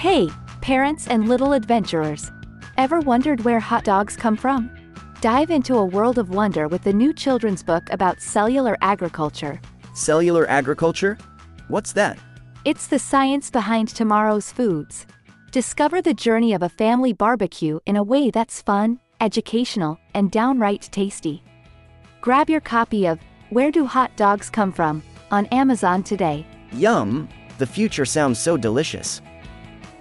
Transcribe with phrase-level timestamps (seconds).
[0.00, 0.30] Hey,
[0.62, 2.32] parents and little adventurers.
[2.78, 4.70] Ever wondered where hot dogs come from?
[5.20, 9.60] Dive into a world of wonder with the new children's book about cellular agriculture.
[9.92, 11.18] Cellular agriculture?
[11.68, 12.18] What's that?
[12.64, 15.06] It's the science behind tomorrow's foods.
[15.50, 20.88] Discover the journey of a family barbecue in a way that's fun, educational, and downright
[20.90, 21.42] tasty.
[22.22, 23.18] Grab your copy of
[23.50, 26.46] Where Do Hot Dogs Come From on Amazon today.
[26.72, 27.28] Yum!
[27.58, 29.20] The future sounds so delicious.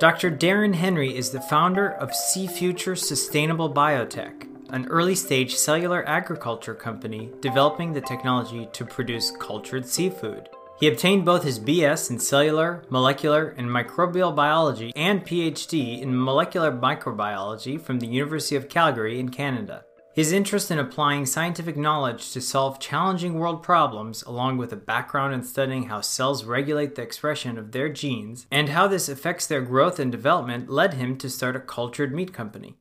[0.00, 0.30] Dr.
[0.30, 6.72] Darren Henry is the founder of Sea Future Sustainable Biotech, an early stage cellular agriculture
[6.72, 10.48] company developing the technology to produce cultured seafood.
[10.78, 16.72] He obtained both his BS in cellular, molecular, and microbial biology and PhD in molecular
[16.72, 19.84] microbiology from the University of Calgary in Canada.
[20.12, 25.32] His interest in applying scientific knowledge to solve challenging world problems, along with a background
[25.32, 29.60] in studying how cells regulate the expression of their genes and how this affects their
[29.60, 32.74] growth and development, led him to start a cultured meat company.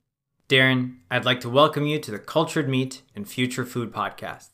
[0.49, 4.47] Darren, I'd like to welcome you to the Cultured Meat and Future Food podcast.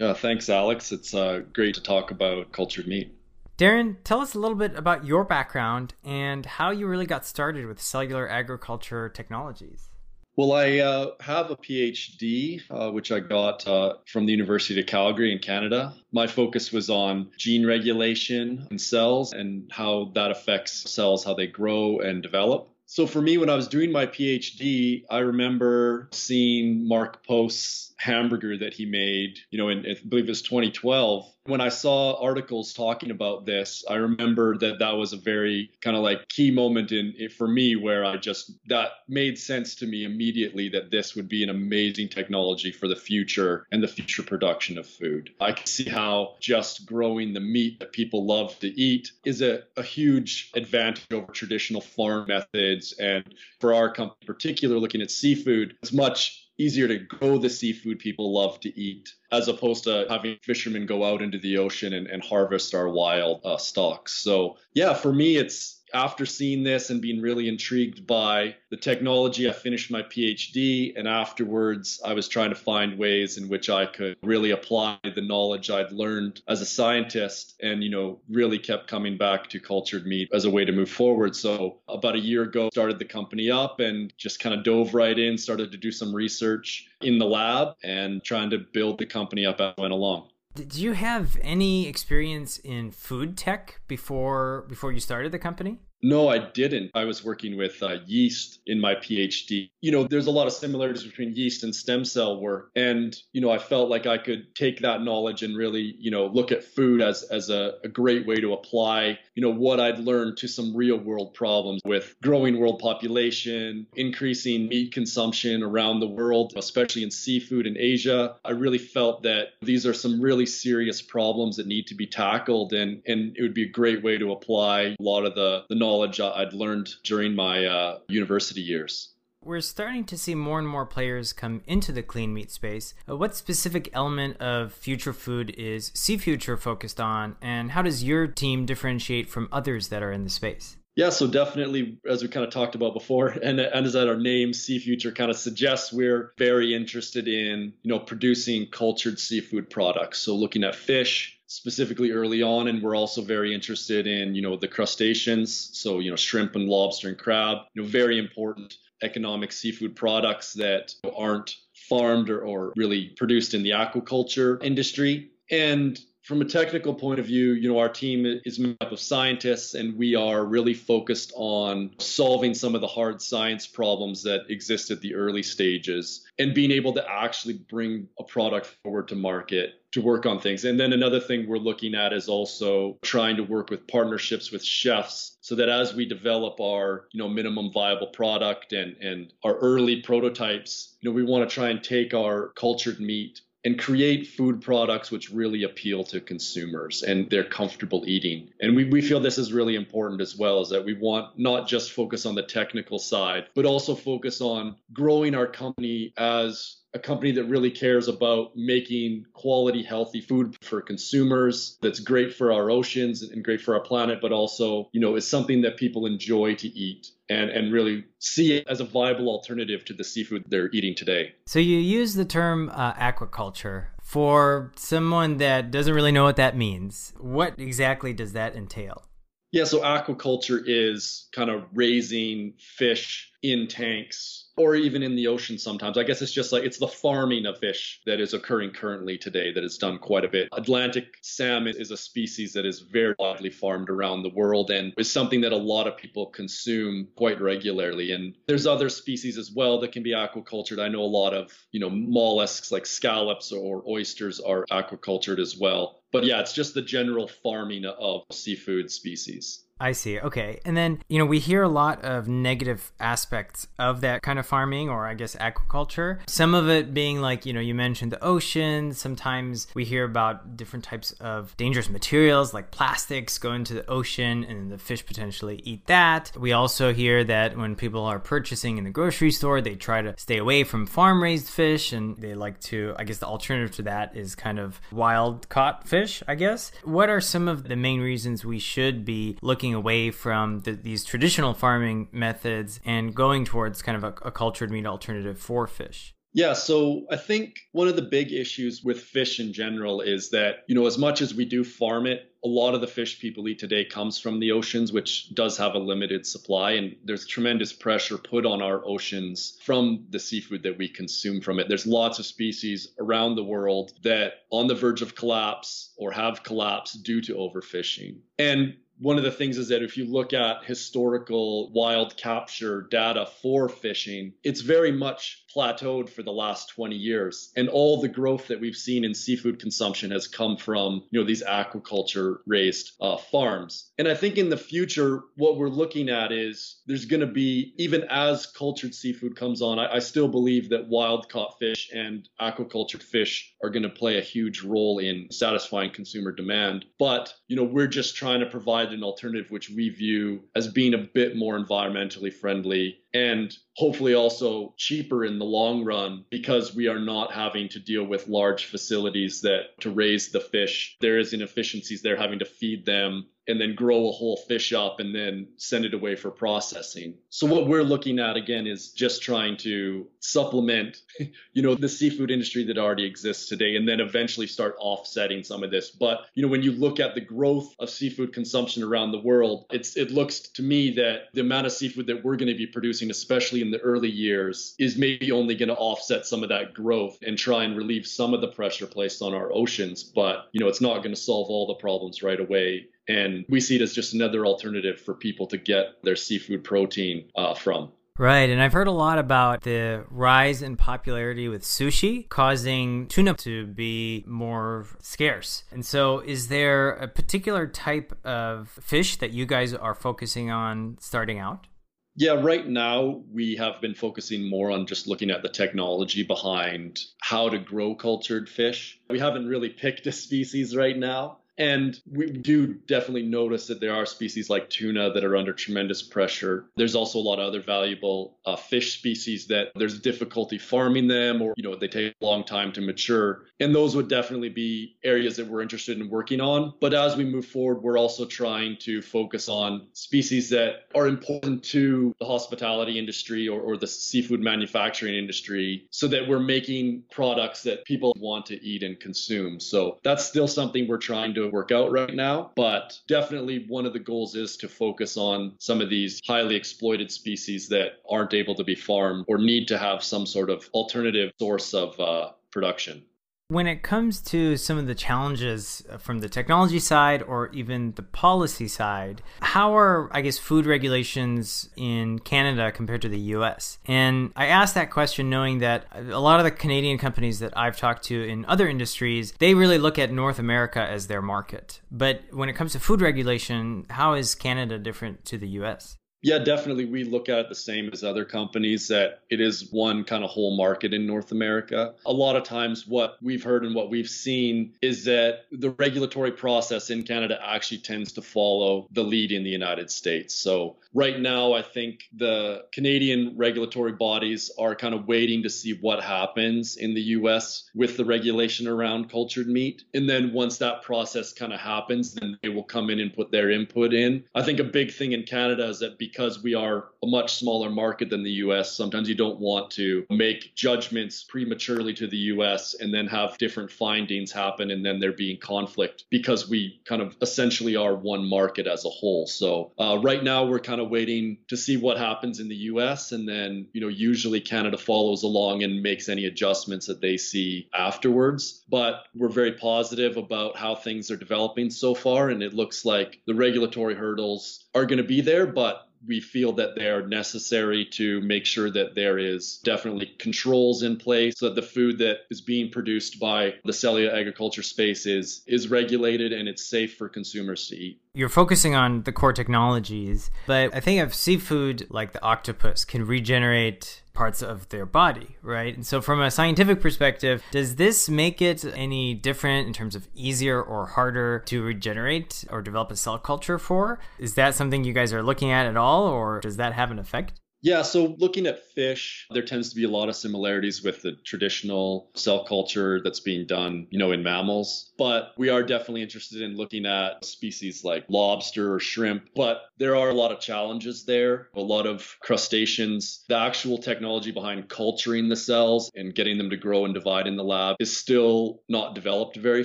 [0.00, 0.90] Uh, thanks, Alex.
[0.90, 3.14] It's uh, great to talk about cultured meat.
[3.56, 7.66] Darren, tell us a little bit about your background and how you really got started
[7.66, 9.90] with cellular agriculture technologies.
[10.38, 14.86] Well, I uh, have a PhD, uh, which I got uh, from the University of
[14.86, 15.92] Calgary in Canada.
[16.12, 21.48] My focus was on gene regulation in cells and how that affects cells, how they
[21.48, 22.68] grow and develop.
[22.86, 28.56] So for me, when I was doing my PhD, I remember seeing Mark Post's hamburger
[28.58, 31.26] that he made, you know, in, I believe it was 2012.
[31.46, 35.96] When I saw articles talking about this, I remember that that was a very kind
[35.96, 40.04] of like key moment in for me where I just that made sense to me
[40.04, 44.78] immediately that this would be an amazing technology for the future and the future production
[44.78, 45.30] of food.
[45.40, 49.62] I can see how just growing the meat that people love to eat is a,
[49.76, 52.92] a huge advantage over traditional farm methods.
[52.92, 53.24] And
[53.60, 57.98] for our company in particular, looking at seafood, it's much easier to grow the seafood
[57.98, 62.06] people love to eat as opposed to having fishermen go out into the ocean and,
[62.08, 64.14] and harvest our wild uh, stocks.
[64.14, 69.48] So, yeah, for me, it's after seeing this and being really intrigued by the technology,
[69.48, 70.92] I finished my PhD.
[70.96, 75.22] And afterwards, I was trying to find ways in which I could really apply the
[75.22, 80.06] knowledge I'd learned as a scientist and, you know, really kept coming back to cultured
[80.06, 81.34] meat as a way to move forward.
[81.34, 85.18] So about a year ago, started the company up and just kind of dove right
[85.18, 89.46] in, started to do some research in the lab and trying to build the company
[89.46, 90.28] up as I went along.
[90.58, 95.78] Did you have any experience in food tech before before you started the company?
[96.00, 96.92] No, I didn't.
[96.94, 99.70] I was working with uh, yeast in my PhD.
[99.80, 102.70] You know, there's a lot of similarities between yeast and stem cell work.
[102.76, 106.26] And, you know, I felt like I could take that knowledge and really, you know,
[106.26, 109.98] look at food as, as a, a great way to apply, you know, what I'd
[109.98, 116.06] learned to some real world problems with growing world population, increasing meat consumption around the
[116.08, 118.36] world, especially in seafood in Asia.
[118.44, 122.72] I really felt that these are some really serious problems that need to be tackled.
[122.72, 125.74] And, and it would be a great way to apply a lot of the, the
[125.74, 129.14] knowledge knowledge I'd learned during my uh, university years.
[129.42, 132.92] We're starting to see more and more players come into the clean meat space.
[133.08, 138.04] Uh, what specific element of future food is Sea Future focused on, and how does
[138.04, 140.76] your team differentiate from others that are in the space?
[140.96, 144.52] Yeah, so definitely, as we kind of talked about before, and, and as our name,
[144.52, 150.18] Sea Future, kind of suggests, we're very interested in, you know, producing cultured seafood products.
[150.18, 154.56] So looking at fish specifically early on, and we're also very interested in, you know,
[154.56, 155.70] the crustaceans.
[155.72, 157.58] So you know, shrimp and lobster and crab.
[157.74, 161.56] You know, very important economic seafood products that aren't
[161.88, 165.30] farmed or, or really produced in the aquaculture industry.
[165.50, 165.98] And
[166.28, 169.72] from a technical point of view, you know, our team is made up of scientists
[169.72, 174.90] and we are really focused on solving some of the hard science problems that exist
[174.90, 179.77] at the early stages and being able to actually bring a product forward to market
[179.92, 180.64] to work on things.
[180.64, 184.64] And then another thing we're looking at is also trying to work with partnerships with
[184.64, 189.56] chefs so that as we develop our, you know, minimum viable product and and our
[189.58, 194.26] early prototypes, you know, we want to try and take our cultured meat and create
[194.26, 198.48] food products which really appeal to consumers and they're comfortable eating.
[198.60, 201.66] And we, we feel this is really important as well, is that we want not
[201.66, 206.98] just focus on the technical side, but also focus on growing our company as a
[206.98, 212.70] company that really cares about making quality, healthy food for consumers that's great for our
[212.70, 216.54] oceans and great for our planet, but also, you know, is something that people enjoy
[216.54, 220.70] to eat and, and really see it as a viable alternative to the seafood they're
[220.72, 221.34] eating today.
[221.46, 223.88] So you use the term uh, aquaculture.
[224.02, 229.07] For someone that doesn't really know what that means, what exactly does that entail?
[229.50, 235.56] Yeah, so aquaculture is kind of raising fish in tanks or even in the ocean
[235.58, 235.96] sometimes.
[235.96, 239.52] I guess it's just like it's the farming of fish that is occurring currently today
[239.52, 240.48] that is done quite a bit.
[240.52, 245.10] Atlantic salmon is a species that is very widely farmed around the world and is
[245.10, 248.12] something that a lot of people consume quite regularly.
[248.12, 250.82] And there's other species as well that can be aquacultured.
[250.82, 255.56] I know a lot of, you know, mollusks like scallops or oysters are aquacultured as
[255.56, 255.97] well.
[256.10, 259.64] But yeah, it's just the general farming of seafood species.
[259.80, 260.18] I see.
[260.18, 260.60] Okay.
[260.64, 264.46] And then, you know, we hear a lot of negative aspects of that kind of
[264.46, 266.18] farming or I guess aquaculture.
[266.26, 268.92] Some of it being like, you know, you mentioned the ocean.
[268.92, 274.44] Sometimes we hear about different types of dangerous materials like plastics go into the ocean
[274.44, 276.32] and the fish potentially eat that.
[276.36, 280.14] We also hear that when people are purchasing in the grocery store, they try to
[280.18, 283.82] stay away from farm raised fish and they like to, I guess the alternative to
[283.82, 286.72] that is kind of wild caught fish, I guess.
[286.84, 291.04] What are some of the main reasons we should be looking away from the, these
[291.04, 296.14] traditional farming methods and going towards kind of a, a cultured meat alternative for fish?
[296.34, 300.64] Yeah, so I think one of the big issues with fish in general is that,
[300.68, 303.48] you know, as much as we do farm it, a lot of the fish people
[303.48, 306.72] eat today comes from the oceans, which does have a limited supply.
[306.72, 311.58] And there's tremendous pressure put on our oceans from the seafood that we consume from
[311.58, 311.68] it.
[311.68, 316.44] There's lots of species around the world that on the verge of collapse or have
[316.44, 318.18] collapsed due to overfishing.
[318.38, 323.26] And one of the things is that if you look at historical wild capture data
[323.40, 327.52] for fishing, it's very much plateaued for the last 20 years.
[327.56, 331.26] And all the growth that we've seen in seafood consumption has come from, you know,
[331.26, 333.90] these aquaculture raised uh, farms.
[333.98, 337.74] And I think in the future, what we're looking at is there's going to be,
[337.78, 342.28] even as cultured seafood comes on, I, I still believe that wild caught fish and
[342.40, 346.84] aquacultured fish are going to play a huge role in satisfying consumer demand.
[346.98, 350.94] But, you know, we're just trying to provide an alternative which we view as being
[350.94, 356.86] a bit more environmentally friendly and hopefully also cheaper in the long run because we
[356.86, 360.96] are not having to deal with large facilities that to raise the fish.
[361.00, 365.00] There is inefficiencies there having to feed them and then grow a whole fish up
[365.00, 367.14] and then send it away for processing.
[367.30, 370.98] So what we're looking at again is just trying to supplement,
[371.52, 375.64] you know, the seafood industry that already exists today and then eventually start offsetting some
[375.64, 375.90] of this.
[375.90, 379.66] But, you know, when you look at the growth of seafood consumption around the world,
[379.70, 382.66] it's it looks to me that the amount of seafood that we're going to be
[382.66, 386.74] producing especially in the early years is maybe only going to offset some of that
[386.74, 390.60] growth and try and relieve some of the pressure placed on our oceans, but, you
[390.60, 393.82] know, it's not going to solve all the problems right away and we see it
[393.82, 397.92] as just another alternative for people to get their seafood protein uh, from.
[398.18, 403.34] Right, and I've heard a lot about the rise in popularity with sushi causing tuna
[403.34, 405.62] to be more scarce.
[405.70, 410.98] And so, is there a particular type of fish that you guys are focusing on
[411.00, 411.68] starting out?
[412.16, 416.98] Yeah, right now we have been focusing more on just looking at the technology behind
[417.20, 418.98] how to grow cultured fish.
[419.08, 421.38] We haven't really picked a species right now.
[421.58, 426.02] And we do definitely notice that there are species like tuna that are under tremendous
[426.02, 426.66] pressure.
[426.76, 431.42] There's also a lot of other valuable uh, fish species that there's difficulty farming them
[431.42, 433.46] or, you know, they take a long time to mature.
[433.60, 436.74] And those would definitely be areas that we're interested in working on.
[436.80, 441.64] But as we move forward, we're also trying to focus on species that are important
[441.64, 447.64] to the hospitality industry or, or the seafood manufacturing industry so that we're making products
[447.64, 449.58] that people want to eat and consume.
[449.58, 452.52] So that's still something we're trying to work out right now.
[452.56, 457.10] But definitely one of the goals is to focus on some of these highly exploited
[457.10, 461.32] species that aren't able to be farmed or need to have some sort of alternative
[461.38, 463.02] source of uh, production.
[463.50, 468.02] When it comes to some of the challenges from the technology side or even the
[468.02, 473.78] policy side, how are, I guess, food regulations in Canada compared to the US?
[473.86, 477.78] And I asked that question knowing that a lot of the Canadian companies that I've
[477.78, 481.80] talked to in other industries, they really look at North America as their market.
[481.90, 485.96] But when it comes to food regulation, how is Canada different to the US?
[486.22, 486.84] Yeah, definitely.
[486.84, 490.30] We look at it the same as other companies that it is one kind of
[490.30, 491.94] whole market in North America.
[492.06, 496.32] A lot of times, what we've heard and what we've seen is that the regulatory
[496.32, 500.34] process in Canada actually tends to follow the lead in the United States.
[500.34, 505.78] So, right now, I think the Canadian regulatory bodies are kind of waiting to see
[505.80, 509.84] what happens in the US with the regulation around cultured meat.
[509.94, 513.30] And then once that process kind of happens, then they will come in and put
[513.30, 514.24] their input in.
[514.34, 517.70] I think a big thing in Canada is that because we are a much smaller
[517.70, 522.74] market than the US, sometimes you don't want to make judgments prematurely to the US
[522.74, 527.16] and then have different findings happen and then there being conflict because we kind of
[527.20, 529.26] essentially are one market as a whole.
[529.26, 533.12] So uh, right now we're kind of waiting to see what happens in the US
[533.12, 537.68] and then, you know, usually Canada follows along and makes any adjustments that they see
[537.74, 538.64] afterwards.
[538.68, 543.20] But we're very positive about how things are developing so far and it looks like
[543.26, 547.84] the regulatory hurdles are going to be there, but we feel that they are necessary
[547.84, 552.18] to make sure that there is definitely controls in place so that the food that
[552.30, 557.08] is being produced by the cellular agriculture space is is regulated and it's safe for
[557.08, 558.00] consumers to eat.
[558.14, 563.06] You're focusing on the core technologies, but I think of seafood like the octopus can
[563.06, 565.76] regenerate parts of their body, right?
[565.76, 570.08] And so, from a scientific perspective, does this make it any different in terms of
[570.12, 574.00] easier or harder to regenerate or develop a cell culture for?
[574.18, 576.98] Is that something you guys are looking at at all, or does that have an
[576.98, 577.32] effect?
[577.60, 581.12] Yeah, so looking at fish, there tends to be a lot of similarities with the
[581.24, 584.92] traditional cell culture that's being done, you know, in mammals.
[584.96, 589.30] But we are definitely interested in looking at species like lobster or shrimp.
[589.34, 593.24] But there are a lot of challenges there, a lot of crustaceans.
[593.28, 597.36] The actual technology behind culturing the cells and getting them to grow and divide in
[597.36, 599.64] the lab is still not developed very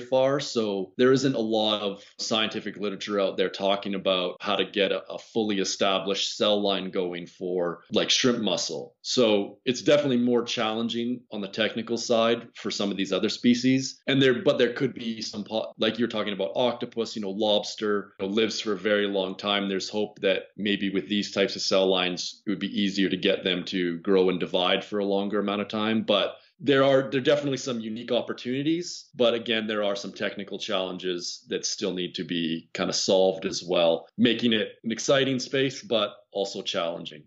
[0.00, 0.40] far.
[0.40, 4.90] So there isn't a lot of scientific literature out there talking about how to get
[4.90, 8.94] a, fully established cell line going for like shrimp muscle.
[9.02, 14.00] So it's definitely more challenging on the technical side for some of these other species.
[14.06, 15.44] And there, but there could be some,
[15.78, 19.36] like you're talking about octopus, you know, lobster you know, lives for a very long
[19.36, 19.68] time.
[19.68, 23.16] There's hope that maybe with these types of cell lines, it would be easier to
[23.16, 26.02] get them to grow and divide for a longer amount of time.
[26.02, 30.58] But there are there are definitely some unique opportunities, but again, there are some technical
[30.58, 35.38] challenges that still need to be kind of solved as well, making it an exciting
[35.40, 37.24] space, but also challenging.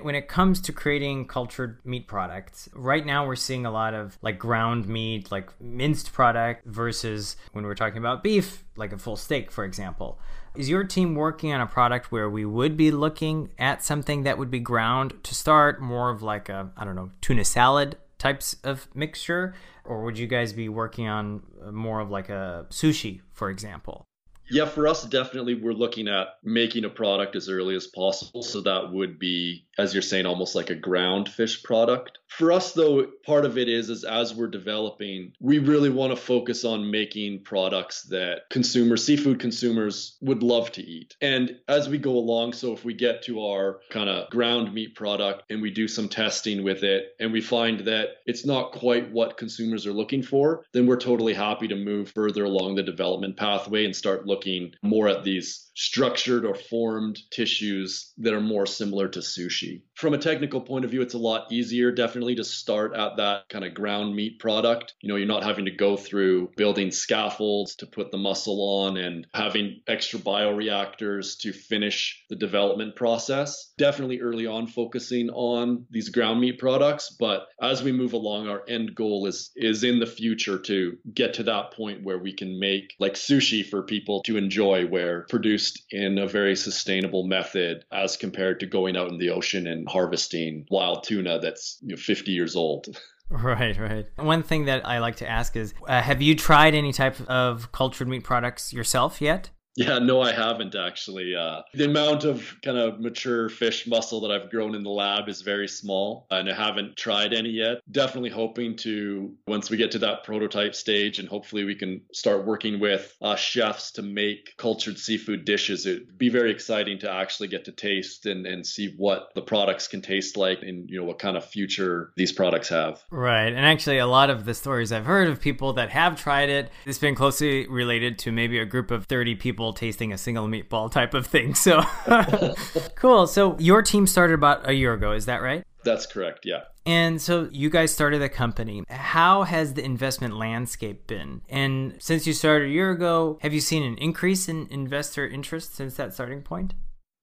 [0.00, 4.18] When it comes to creating cultured meat products, right now we're seeing a lot of
[4.20, 9.16] like ground meat, like minced product versus when we're talking about beef, like a full
[9.16, 10.20] steak, for example.
[10.54, 14.36] Is your team working on a product where we would be looking at something that
[14.36, 18.56] would be ground to start more of like a, I don't know, tuna salad types
[18.64, 19.54] of mixture?
[19.84, 24.04] Or would you guys be working on uh, more of like a sushi, for example?
[24.48, 28.42] Yeah, for us, definitely we're looking at making a product as early as possible.
[28.42, 32.18] So that would be, as you're saying, almost like a ground fish product.
[32.28, 36.16] For us, though, part of it is, is as we're developing, we really want to
[36.16, 41.16] focus on making products that consumers, seafood consumers, would love to eat.
[41.20, 44.94] And as we go along, so if we get to our kind of ground meat
[44.94, 49.10] product and we do some testing with it and we find that it's not quite
[49.12, 53.36] what consumers are looking for, then we're totally happy to move further along the development
[53.36, 59.08] pathway and start looking more at these structured or formed tissues that are more similar
[59.08, 59.82] to sushi.
[59.96, 63.48] From a technical point of view, it's a lot easier definitely to start at that
[63.48, 64.92] kind of ground meat product.
[65.00, 68.98] You know, you're not having to go through building scaffolds to put the muscle on
[68.98, 73.72] and having extra bioreactors to finish the development process.
[73.78, 78.62] Definitely early on focusing on these ground meat products, but as we move along our
[78.68, 82.60] end goal is is in the future to get to that point where we can
[82.60, 88.18] make like sushi for people to enjoy where produced in a very sustainable method as
[88.18, 92.32] compared to going out in the ocean and harvesting wild tuna that's you know, 50
[92.32, 92.86] years old.
[93.28, 94.06] Right, right.
[94.14, 97.72] One thing that I like to ask is uh, have you tried any type of
[97.72, 99.50] cultured meat products yourself yet?
[99.76, 101.34] Yeah, no, I haven't actually.
[101.36, 105.28] Uh, the amount of kind of mature fish muscle that I've grown in the lab
[105.28, 107.78] is very small, and I haven't tried any yet.
[107.90, 112.46] Definitely hoping to, once we get to that prototype stage, and hopefully we can start
[112.46, 115.84] working with uh, chefs to make cultured seafood dishes.
[115.84, 119.88] It'd be very exciting to actually get to taste and, and see what the products
[119.88, 123.04] can taste like and, you know, what kind of future these products have.
[123.10, 123.48] Right.
[123.48, 126.70] And actually, a lot of the stories I've heard of people that have tried it,
[126.86, 130.90] it's been closely related to maybe a group of 30 people tasting a single meatball
[130.90, 131.54] type of thing.
[131.54, 131.82] So
[132.96, 133.26] cool.
[133.26, 135.64] So your team started about a year ago, is that right?
[135.84, 136.62] That's correct, yeah.
[136.84, 138.84] And so you guys started the company.
[138.88, 141.42] How has the investment landscape been?
[141.48, 145.74] And since you started a year ago, have you seen an increase in investor interest
[145.74, 146.74] since that starting point?